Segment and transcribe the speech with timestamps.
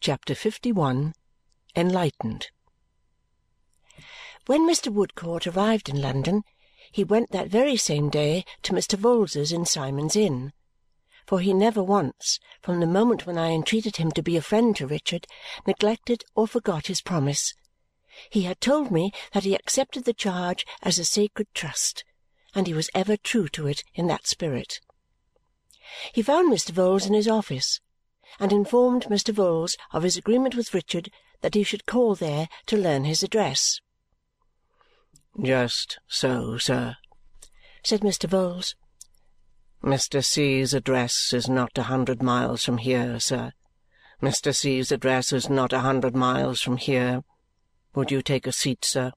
[0.00, 1.14] CHAPTER 51
[1.74, 2.48] Enlightened
[4.46, 4.92] When Mr.
[4.92, 6.42] Woodcourt arrived in London,
[6.92, 8.98] he went that very same day to Mr.
[8.98, 10.52] Vholes's in Symond's Inn.
[11.26, 14.76] For he never once, from the moment when I entreated him to be a friend
[14.76, 15.26] to Richard,
[15.66, 17.54] neglected or forgot his promise.
[18.28, 22.04] He had told me that he accepted the charge as a sacred trust,
[22.54, 24.80] and he was ever true to it in that spirit.
[26.12, 26.72] He found Mr.
[26.72, 27.80] Vholes in his office
[28.38, 29.32] and informed Mr.
[29.34, 33.80] Vholes of his agreement with Richard that he should call there to learn his address.
[35.42, 36.96] "Just so, sir,"
[37.82, 38.28] said Mr.
[38.28, 38.74] Vholes.
[39.82, 40.24] "Mr.
[40.24, 43.52] C.'s address is not a hundred miles from here, sir.
[44.22, 44.54] Mr.
[44.54, 47.22] C.'s address is not a hundred miles from here.
[47.94, 49.12] Would you take a seat, sir?"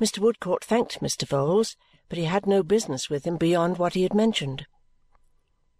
[0.00, 0.18] Mr.
[0.18, 1.24] Woodcourt thanked Mr.
[1.26, 1.76] Vholes,
[2.08, 4.66] but he had no business with him beyond what he had mentioned.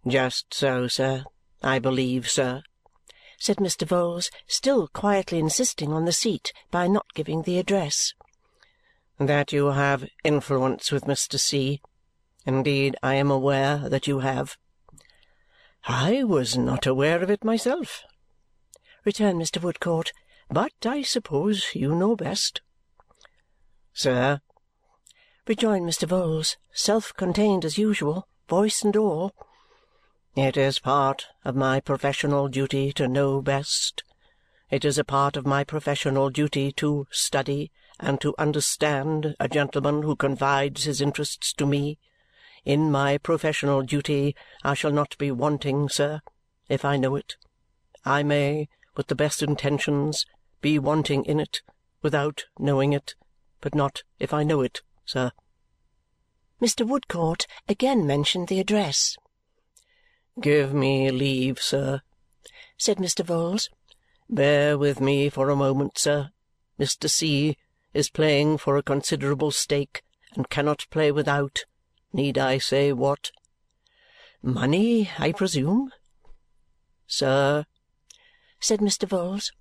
[0.07, 1.25] "Just so, sir.
[1.63, 2.61] I believe, sir,"
[3.39, 3.87] said Mr.
[3.87, 8.13] Vholes, still quietly insisting on the seat by not giving the address,
[9.17, 11.39] "that you have influence with Mr.
[11.39, 11.81] C.
[12.45, 14.57] Indeed, I am aware that you have."
[15.85, 18.03] "I was not aware of it myself,"
[19.03, 19.61] returned Mr.
[19.61, 20.11] Woodcourt,
[20.49, 22.61] "but I suppose you know best."
[23.93, 24.41] "Sir,"
[25.47, 26.07] rejoined Mr.
[26.07, 29.33] Vholes, self contained as usual, voice and all.
[30.37, 34.03] It is part of my professional duty to know best.
[34.69, 40.03] It is a part of my professional duty to study and to understand a gentleman
[40.03, 41.97] who confides his interests to me.
[42.63, 46.21] In my professional duty I shall not be wanting, sir,
[46.69, 47.35] if I know it.
[48.05, 50.23] I may, with the best intentions,
[50.61, 51.63] be wanting in it,
[52.03, 53.15] without knowing it,
[53.59, 55.31] but not if I know it, sir.
[56.61, 56.87] Mr.
[56.87, 59.17] Woodcourt again mentioned the address.
[60.39, 62.03] "Give me leave, sir,"
[62.77, 63.25] said Mr.
[63.25, 63.69] Vholes.
[64.29, 66.29] "Bear with me for a moment, sir.
[66.79, 67.09] Mr.
[67.09, 67.57] C.
[67.91, 70.03] is playing for a considerable stake
[70.35, 71.65] and cannot play without
[72.13, 73.31] need I say what?"
[74.43, 75.91] "Money, I presume?"
[77.07, 77.65] "Sir,"
[78.59, 79.07] said Mr.
[79.07, 79.51] Vholes,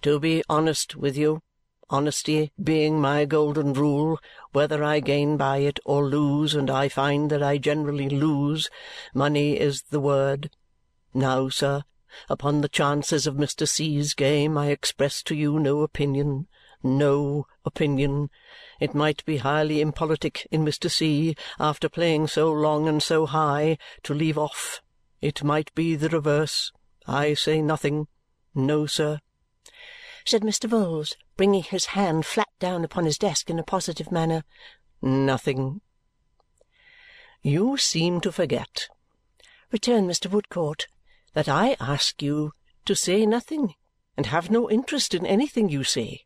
[0.00, 1.42] "to be honest with you
[1.88, 4.18] honesty being my golden rule,
[4.52, 8.68] whether I gain by it or lose, and I find that I generally lose,
[9.14, 10.50] money is the word.
[11.14, 11.84] Now, sir,
[12.28, 13.68] upon the chances of Mr.
[13.68, 16.46] C.'s game I express to you no opinion,
[16.82, 18.30] no opinion.
[18.80, 20.90] It might be highly impolitic in Mr.
[20.90, 24.82] C., after playing so long and so high, to leave off.
[25.20, 26.72] It might be the reverse.
[27.06, 28.08] I say nothing.
[28.54, 29.20] No, sir,"
[30.28, 30.68] said Mr.
[30.68, 34.42] Vholes, bringing his hand flat down upon his desk in a positive manner.
[35.00, 35.80] "Nothing."
[37.42, 38.88] "You seem to forget,"
[39.70, 40.28] returned Mr.
[40.28, 40.88] Woodcourt,
[41.34, 42.52] "that I ask you
[42.86, 43.76] to say nothing
[44.16, 46.24] and have no interest in anything you say."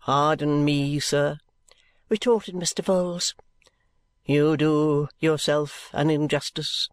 [0.00, 1.38] "Pardon me, sir,"
[2.10, 2.84] retorted Mr.
[2.84, 3.34] Vholes.
[4.26, 6.90] "You do yourself an injustice.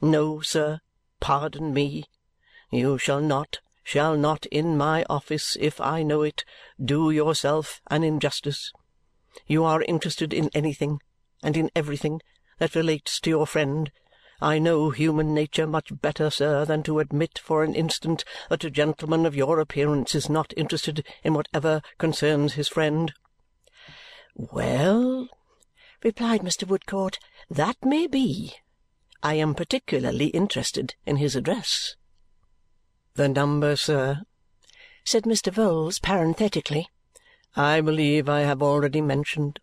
[0.00, 0.80] No, sir,
[1.18, 2.04] pardon me.
[2.70, 6.44] You shall not shall not in my office, if I know it,
[6.82, 8.72] do yourself an injustice.
[9.46, 11.00] You are interested in anything
[11.42, 12.20] and in everything
[12.58, 13.92] that relates to your friend.
[14.40, 18.70] I know human nature much better, sir, than to admit for an instant that a
[18.70, 23.12] gentleman of your appearance is not interested in whatever concerns his friend."
[24.34, 25.28] "Well,"
[26.02, 26.66] replied Mr.
[26.66, 27.18] Woodcourt,
[27.48, 28.54] "that may be.
[29.22, 31.96] I am particularly interested in his address.
[33.16, 34.22] "The number, sir,"
[35.04, 35.52] said Mr.
[35.52, 36.88] Vholes parenthetically,
[37.54, 39.60] "I believe I have already mentioned.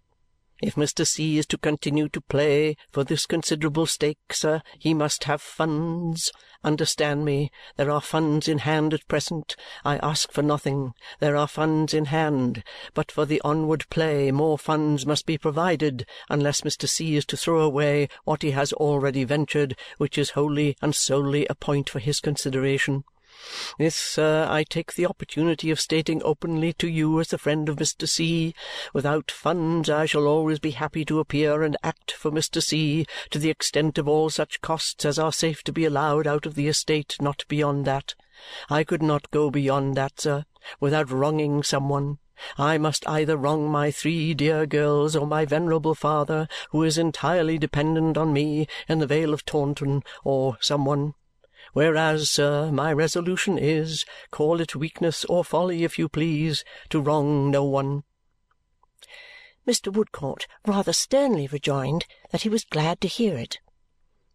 [0.62, 1.06] If Mr.
[1.06, 1.38] C.
[1.38, 6.32] is to continue to play for this considerable stake, sir, he must have funds.
[6.64, 7.52] Understand me.
[7.76, 9.58] There are funds in hand at present.
[9.84, 10.94] I ask for nothing.
[11.20, 12.64] There are funds in hand.
[12.94, 16.88] But for the onward play more funds must be provided, unless Mr.
[16.88, 17.18] C.
[17.18, 21.56] is to throw away what he has already ventured, which is wholly and solely a
[21.56, 23.04] point for his consideration.
[23.78, 27.78] This, sir, I take the opportunity of stating openly to you as the friend of
[27.78, 28.08] Mr.
[28.08, 28.54] C.
[28.94, 32.62] Without funds I shall always be happy to appear and act for Mr.
[32.62, 33.06] C.
[33.30, 36.56] to the extent of all such costs as are safe to be allowed out of
[36.56, 38.16] the estate, not beyond that.
[38.70, 40.46] I could not go beyond that, sir,
[40.80, 42.20] without wronging some one.
[42.58, 47.58] I must either wrong my three dear girls or my venerable father, who is entirely
[47.58, 51.14] dependent on me in the Vale of Taunton, or some one.
[51.74, 57.50] Whereas, sir, my resolution is, call it weakness or folly if you please, to wrong
[57.50, 58.04] no one."
[59.66, 59.94] Mr.
[59.94, 63.60] Woodcourt rather sternly rejoined that he was glad to hear it.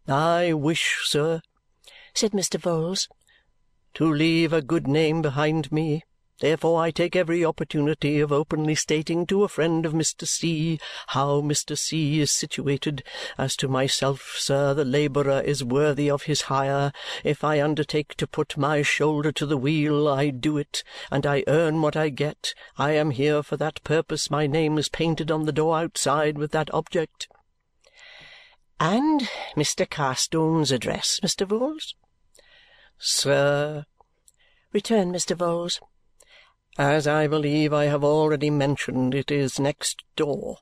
[0.07, 1.41] "I wish, sir,"
[2.13, 2.59] said Mr.
[2.59, 3.07] Vholes,
[3.93, 6.03] to leave a good name behind me.
[6.39, 10.27] Therefore I take every opportunity of openly stating to a friend of Mr.
[10.27, 10.79] C.
[11.07, 11.75] how Mr.
[11.75, 12.19] C.
[12.19, 13.03] is situated.
[13.39, 16.91] As to myself, sir, the labourer is worthy of his hire.
[17.23, 21.43] If I undertake to put my shoulder to the wheel, I do it, and I
[21.47, 22.53] earn what I get.
[22.77, 24.29] I am here for that purpose.
[24.29, 27.27] My name is painted on the door outside with that object."
[28.79, 29.89] "And Mr.
[29.89, 31.47] Carstone's address, Mr.
[31.47, 31.95] Vholes?"
[32.99, 33.85] "Sir,"
[34.71, 35.35] returned Mr.
[35.35, 35.79] Vholes.
[36.77, 40.59] As I believe I have already mentioned, it is next door.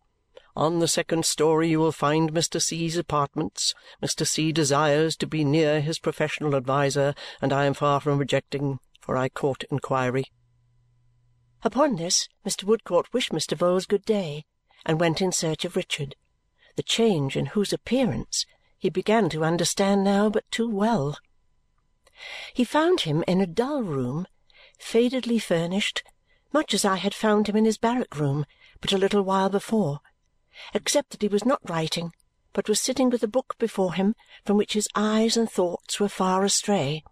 [0.56, 2.62] On the second story you will find Mr.
[2.62, 3.73] C.'s apartments.
[4.01, 4.25] Mr.
[4.25, 4.53] C.
[4.53, 9.27] desires to be near his professional adviser, and I am far from rejecting, for I
[9.27, 10.31] court inquiry."
[11.63, 12.63] Upon this, Mr.
[12.63, 13.57] Woodcourt wished Mr.
[13.57, 14.45] Vholes good day
[14.85, 16.15] and went in search of Richard,
[16.77, 18.45] the change in whose appearance
[18.79, 21.17] he began to understand now but too well.
[22.53, 24.27] He found him in a dull room
[24.80, 26.04] fadedly furnished,
[26.54, 28.45] much as I had found him in his barrack room
[28.81, 30.00] but a little while before,
[30.74, 32.12] except that he was not writing,
[32.54, 36.10] but was sitting with a book before him from which his eyes and thoughts were
[36.10, 37.04] far astray.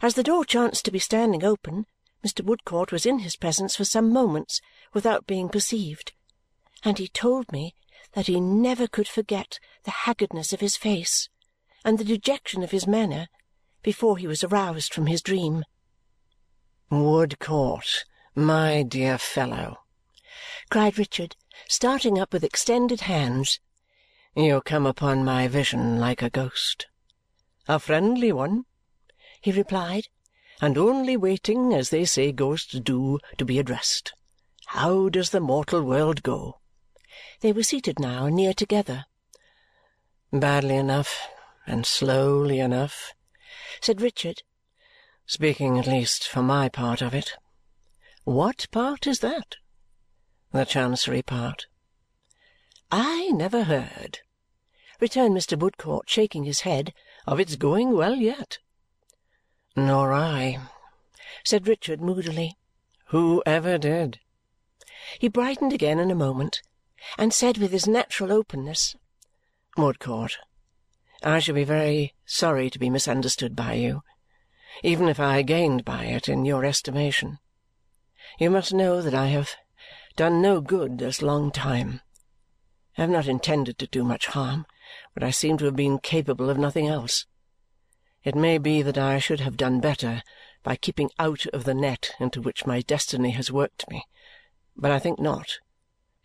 [0.00, 1.86] As the door chanced to be standing open,
[2.24, 2.44] Mr.
[2.44, 4.60] Woodcourt was in his presence for some moments
[4.92, 6.12] without being perceived,
[6.82, 7.74] and he told me
[8.12, 11.28] that he never could forget the haggardness of his face
[11.84, 13.28] and the dejection of his manner
[13.82, 15.64] before he was aroused from his dream.
[16.90, 18.04] "Woodcourt,
[18.34, 19.78] my dear fellow!"
[20.68, 21.34] cried Richard,
[21.66, 23.58] starting up with extended hands.
[24.36, 26.86] "You come upon my vision like a ghost."
[27.66, 28.66] "A friendly one,"
[29.40, 30.08] he replied,
[30.60, 34.12] "and only waiting, as they say ghosts do, to be addressed.
[34.66, 36.60] How does the mortal world go?"
[37.40, 39.06] They were seated now, near together.
[40.30, 41.28] "Badly enough,
[41.66, 43.14] and slowly enough,"
[43.80, 44.42] said Richard
[45.26, 47.32] speaking at least for my part of it.
[48.24, 49.56] What part is that?
[50.52, 51.66] The Chancery part.
[52.90, 54.20] I never heard,
[55.00, 55.58] returned Mr.
[55.58, 56.92] Woodcourt, shaking his head,
[57.26, 58.58] of its going well yet.
[59.74, 60.60] Nor I,
[61.42, 62.56] said Richard moodily.
[63.08, 64.20] Who ever did?
[65.18, 66.62] He brightened again in a moment
[67.18, 68.94] and said with his natural openness,
[69.76, 70.38] Woodcourt,
[71.22, 74.02] I should be very sorry to be misunderstood by you
[74.82, 77.38] even if I gained by it in your estimation.
[78.38, 79.50] You must know that I have
[80.16, 82.00] done no good this long time.
[82.96, 84.66] I have not intended to do much harm,
[85.14, 87.26] but I seem to have been capable of nothing else.
[88.22, 90.22] It may be that I should have done better
[90.62, 94.04] by keeping out of the net into which my destiny has worked me,
[94.76, 95.58] but I think not,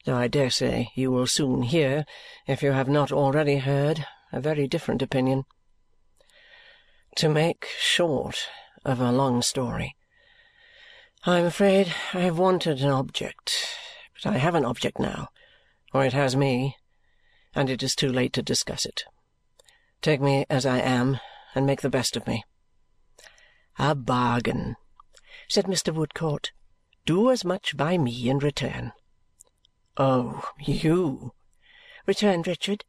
[0.05, 2.05] though I dare say you will soon hear,
[2.47, 5.45] if you have not already heard, a very different opinion.
[7.15, 8.47] To make short
[8.85, 9.95] of a long story,
[11.25, 13.67] I am afraid I have wanted an object,
[14.13, 15.27] but I have an object now,
[15.93, 16.77] or it has me,
[17.53, 19.03] and it is too late to discuss it.
[20.01, 21.19] Take me as I am
[21.53, 22.45] and make the best of me.
[23.77, 24.77] A bargain,
[25.49, 25.93] said Mr.
[25.93, 26.51] Woodcourt.
[27.05, 28.93] Do as much by me in return.
[29.97, 31.33] Oh, you,
[32.05, 32.85] returned Richard,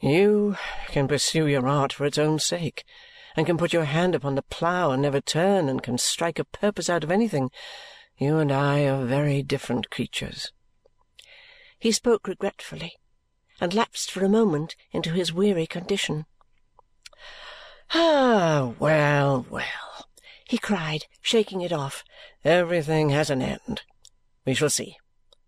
[0.00, 0.56] you
[0.88, 2.84] can pursue your art for its own sake
[3.36, 6.44] and can put your hand upon the plough and never turn, and can strike a
[6.44, 7.50] purpose out of anything.
[8.16, 10.52] You and I are very different creatures.
[11.78, 12.94] He spoke regretfully
[13.60, 16.26] and lapsed for a moment into his weary condition.
[17.92, 20.08] Ah, well, well,
[20.46, 22.04] he cried, shaking it off.
[22.44, 23.82] Everything has an end.
[24.44, 24.96] We shall see.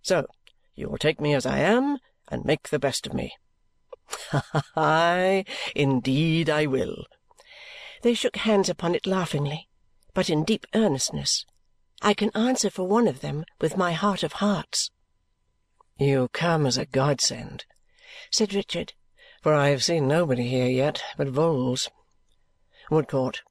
[0.02, 0.26] So,
[0.74, 1.98] you will take me as I am
[2.28, 3.32] and make the best of me.
[4.76, 7.04] Ay, indeed I will,
[8.02, 9.68] they shook hands upon it laughingly,
[10.14, 11.46] but in deep earnestness.
[12.02, 14.90] I can answer for one of them with my heart of hearts.
[15.98, 17.64] "You come as a godsend,"
[18.30, 18.94] said Richard,
[19.40, 21.88] "for I have seen nobody here yet but Vholes.
[22.90, 23.42] Woodcourt,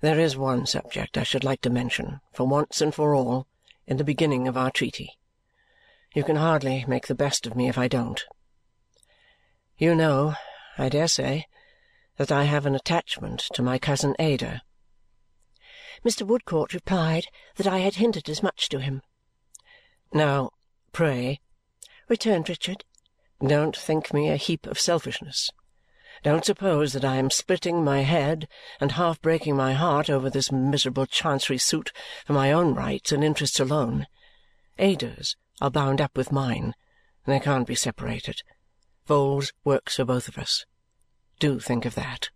[0.00, 3.46] there is one subject I should like to mention, for once and for all,
[3.86, 5.18] in the beginning of our treaty.
[6.14, 8.22] You can hardly make the best of me if I don't.
[9.78, 10.34] You know,
[10.76, 11.46] I dare say,
[12.16, 14.62] that I have an attachment to my cousin Ada.
[16.04, 16.26] Mr.
[16.26, 17.26] Woodcourt replied
[17.56, 19.02] that I had hinted as much to him.
[20.12, 20.50] Now,
[20.92, 21.40] pray,
[22.08, 22.84] returned Richard,
[23.44, 25.50] don't think me a heap of selfishness.
[26.22, 28.46] Don't suppose that I am splitting my head
[28.80, 31.90] and half breaking my heart over this miserable Chancery suit
[32.24, 34.06] for my own rights and interests alone.
[34.78, 36.74] Ada's are bound up with mine,
[37.24, 38.42] and they can't be separated.
[39.08, 40.64] Vholes works for both of us.
[41.42, 42.30] Do think of that.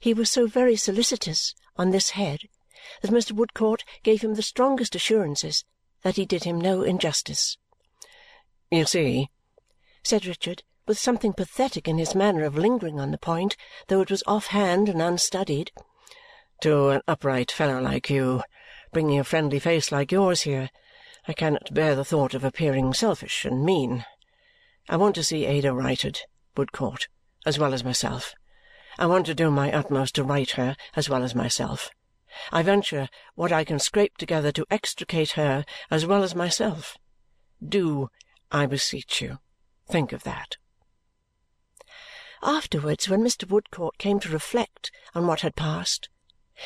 [0.00, 2.40] He was so very solicitous on this head
[3.02, 3.30] that Mr.
[3.30, 5.64] Woodcourt gave him the strongest assurances
[6.02, 7.58] that he did him no injustice.
[8.68, 9.30] "You see,"
[10.02, 14.10] said Richard, with something pathetic in his manner of lingering on the point, though it
[14.10, 15.70] was off-hand and unstudied,
[16.62, 18.42] "to an upright fellow like you,
[18.90, 20.68] bringing a friendly face like yours here,
[21.28, 24.04] I cannot bear the thought of appearing selfish and mean.
[24.88, 26.22] I want to see Ada righted,
[26.56, 27.06] Woodcourt,
[27.44, 28.34] as well as myself.
[28.98, 31.90] I want to do my utmost to right her as well as myself.
[32.50, 36.96] I venture what I can scrape together to extricate her as well as myself.
[37.66, 38.08] Do,
[38.50, 39.38] I beseech you,
[39.88, 40.56] think of that."
[42.42, 43.48] Afterwards, when Mr.
[43.48, 46.08] Woodcourt came to reflect on what had passed,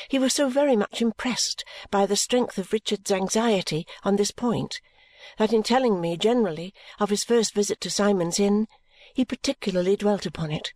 [0.09, 4.80] he was so very much impressed by the strength of Richard's anxiety on this point
[5.38, 8.68] that in telling me generally of his first visit to Symond's Inn,
[9.16, 10.75] he particularly dwelt upon it.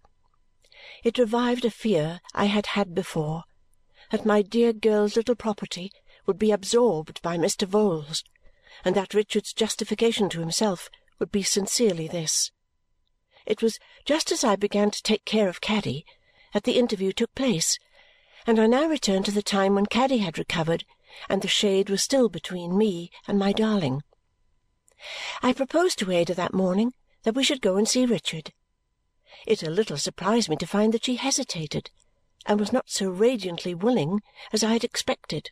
[1.04, 3.44] It revived a fear I had had before
[4.10, 5.92] that my dear girl's little property
[6.24, 7.68] would be absorbed by Mr.
[7.68, 8.24] Vholes
[8.82, 12.50] and that Richard's justification to himself would be sincerely this.
[13.44, 16.06] It was just as I began to take care of Caddy
[16.54, 17.78] that the interview took place,
[18.46, 20.86] and I now returned to the time when Caddy had recovered
[21.28, 24.02] and the shade was still between me and my darling.
[25.42, 28.52] I proposed to Ada that morning that we should go and see Richard.
[29.46, 31.90] It a little surprised me to find that she hesitated
[32.46, 34.22] and was not so radiantly willing
[34.52, 35.50] as I had expected.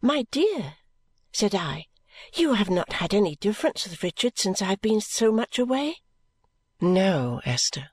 [0.00, 0.76] "My dear,"
[1.32, 1.86] said I,
[2.34, 6.02] "you have not had any difference with Richard since I have been so much away?"
[6.80, 7.90] "No, Esther."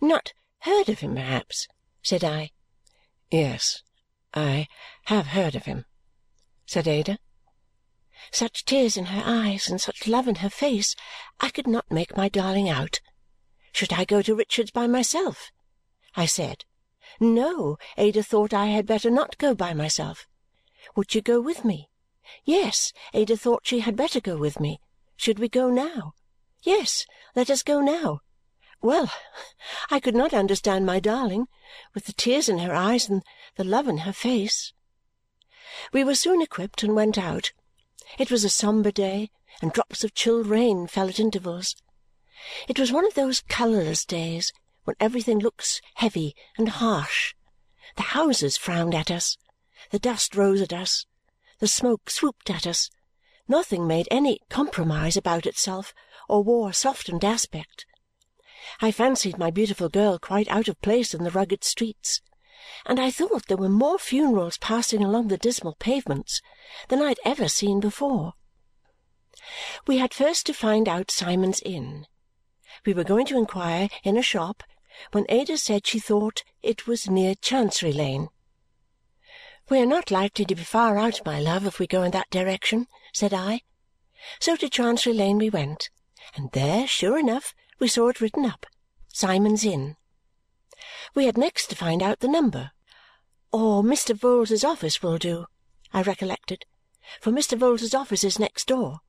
[0.00, 1.68] "Not heard of him, perhaps?"
[2.02, 2.50] said I.
[3.30, 3.82] "Yes,
[4.34, 4.68] I
[5.04, 5.84] have heard of him,"
[6.66, 7.18] said Ada.
[8.30, 10.94] Such tears in her eyes and such love in her face,
[11.40, 13.00] I could not make my darling out.
[13.72, 15.50] Should I go to Richard's by myself?
[16.16, 16.64] I said.
[17.18, 20.26] No, Ada thought I had better not go by myself.
[20.96, 21.88] Would she go with me?
[22.44, 24.80] Yes, Ada thought she had better go with me.
[25.16, 26.14] Should we go now?
[26.62, 28.20] Yes, let us go now.
[28.82, 29.10] Well,
[29.90, 31.48] I could not understand my darling,
[31.94, 33.22] with the tears in her eyes and
[33.56, 34.72] the love in her face.
[35.92, 37.52] We were soon equipped and went out.
[38.18, 39.30] It was a sombre day,
[39.62, 41.76] and drops of chill rain fell at intervals.
[42.68, 44.52] It was one of those colourless days
[44.84, 47.34] when everything looks heavy and harsh.
[47.96, 49.36] The houses frowned at us,
[49.90, 51.06] the dust rose at us,
[51.58, 52.90] the smoke swooped at us.
[53.46, 55.92] Nothing made any compromise about itself
[56.28, 57.84] or wore a softened aspect.
[58.80, 62.22] I fancied my beautiful girl quite out of place in the rugged streets,
[62.86, 66.40] and I thought there were more funerals passing along the dismal pavements
[66.88, 68.34] than I had ever seen before.
[69.86, 72.06] We had first to find out Symond's Inn.
[72.84, 74.62] We were going to inquire in a shop
[75.12, 78.28] when Ada said she thought it was near Chancery Lane.
[79.68, 82.30] "We are not likely to be far out, my love, if we go in that
[82.30, 83.62] direction," said I.
[84.38, 85.90] So to Chancery Lane we went,
[86.34, 88.66] and there, sure enough, we saw it written up,
[89.08, 89.96] Symond's Inn.
[91.14, 92.72] We had next to find out the number.
[93.52, 94.14] Or Mr.
[94.14, 95.46] Vholes's office will do,
[95.92, 96.64] I recollected,
[97.20, 97.58] for Mr.
[97.58, 99.00] Vholes's office is next door.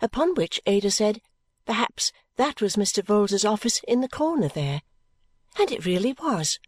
[0.00, 1.20] Upon which Ada said
[1.66, 3.02] perhaps that was Mr.
[3.02, 4.82] Vholes's office in the corner there.
[5.58, 6.58] And it really was.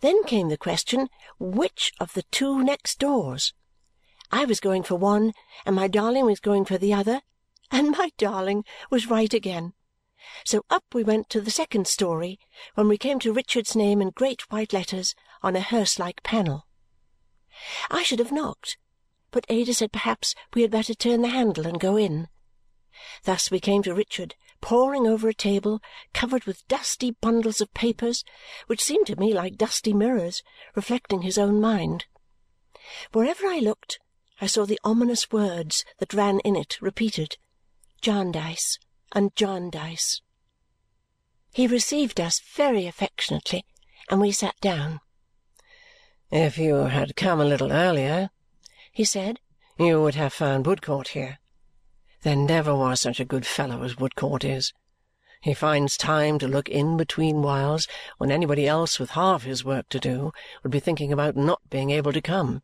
[0.00, 1.08] Then came the question
[1.38, 3.52] which of the two next doors.
[4.30, 5.32] I was going for one,
[5.66, 7.20] and my darling was going for the other,
[7.70, 9.74] and my darling was right again.
[10.44, 12.38] So up we went to the second story
[12.74, 16.66] when we came to Richard's name in great white letters on a hearse-like panel.
[17.90, 18.76] I should have knocked,
[19.30, 22.28] but Ada said perhaps we had better turn the handle and go in.
[23.24, 25.80] Thus we came to Richard, poring over a table
[26.12, 28.24] covered with dusty bundles of papers,
[28.66, 30.42] which seemed to me like dusty mirrors
[30.74, 32.06] reflecting his own mind.
[33.12, 33.98] Wherever I looked,
[34.40, 37.36] I saw the ominous words that ran in it repeated,
[38.00, 38.78] Jarndyce
[39.14, 40.20] and Jarndyce.
[41.52, 43.64] He received us very affectionately,
[44.10, 45.00] and we sat down.
[46.30, 48.30] "If you had come a little earlier,"
[48.90, 49.38] he said,
[49.78, 51.38] "you would have found Woodcourt here.
[52.22, 54.72] There never was such a good fellow as Woodcourt is.
[55.42, 59.88] He finds time to look in between whiles when anybody else with half his work
[59.90, 62.62] to do would be thinking about not being able to come.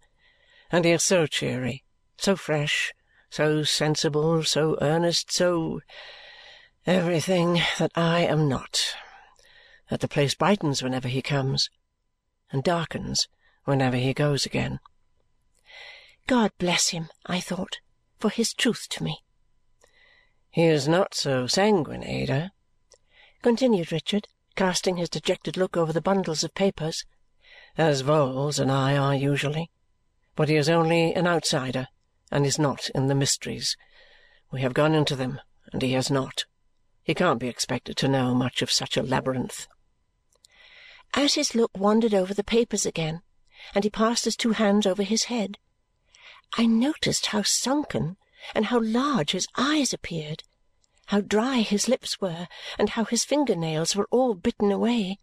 [0.72, 1.84] And he is so cheery,
[2.16, 2.92] so fresh,
[3.28, 5.80] so sensible, so earnest, so
[6.86, 8.94] everything that I am not,
[9.88, 11.70] that the place brightens whenever he comes
[12.50, 13.28] and darkens
[13.64, 14.80] whenever he goes again.
[16.26, 17.78] God bless him, I thought,
[18.18, 19.22] for his truth to me.
[20.50, 22.52] He is not so sanguine, Ada,"
[23.42, 27.04] continued Richard, casting his dejected look over the bundles of papers.
[27.78, 29.70] "As Vholes and I are usually.
[30.34, 31.88] But he is only an outsider
[32.30, 33.76] and is not in the mysteries.
[34.50, 35.40] We have gone into them,
[35.72, 36.46] and he has not.
[37.10, 39.66] He can't be expected to know much of such a labyrinth."
[41.12, 43.22] As his look wandered over the papers again
[43.74, 45.58] and he passed his two hands over his head,
[46.56, 48.16] I noticed how sunken
[48.54, 50.44] and how large his eyes appeared,
[51.06, 52.46] how dry his lips were,
[52.78, 55.18] and how his finger nails were all bitten away.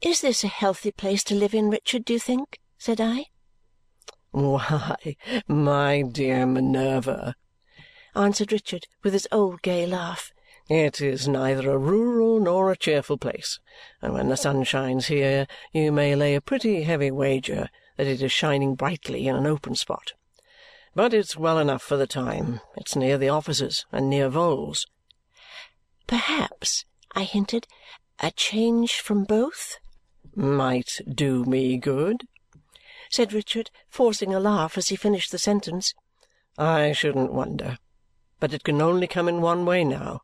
[0.00, 3.30] "Is this a healthy place to live in, Richard, do you think?" said I.
[4.30, 5.16] "Why,
[5.48, 7.34] my dear Minerva,"
[8.14, 10.32] answered Richard with his old gay laugh,
[10.68, 13.60] it is neither a rural nor a cheerful place,
[14.00, 18.22] and when the sun shines here you may lay a pretty heavy wager that it
[18.22, 20.14] is shining brightly in an open spot.
[20.94, 22.60] But it's well enough for the time.
[22.76, 24.86] It's near the offices and near Vholes."
[26.06, 27.66] "Perhaps," I hinted,
[28.20, 29.78] "a change from both
[30.34, 32.26] "Might do me good,"
[33.10, 35.94] said Richard, forcing a laugh as he finished the sentence.
[36.56, 37.78] "I shouldn't wonder.
[38.44, 40.20] But it can only come in one way now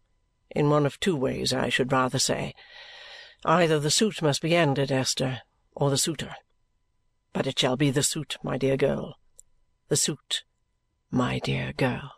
[0.50, 2.54] in one of two ways, I should rather say.
[3.46, 5.40] Either the suit must be ended, Esther,
[5.74, 6.34] or the suitor.
[7.32, 9.14] But it shall be the suit, my dear girl.
[9.88, 10.44] The suit,
[11.10, 12.12] my dear girl.